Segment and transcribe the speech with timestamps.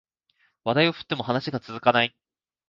[0.63, 2.15] 話題を振っても話が続かない